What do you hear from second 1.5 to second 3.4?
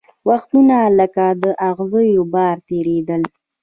اغزیو باره تېرېدل